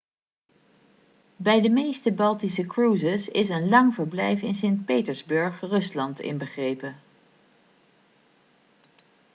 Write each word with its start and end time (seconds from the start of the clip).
bij 1.35 1.61
de 1.61 1.69
meeste 1.69 2.11
baltische 2.11 2.65
cruises 2.65 3.27
is 3.29 3.49
een 3.49 3.69
lang 3.69 3.93
verblijf 3.93 4.41
in 4.41 4.53
sint 4.53 4.85
petersburg 4.85 5.59
rusland 5.59 6.19
inbegrepen 6.19 6.95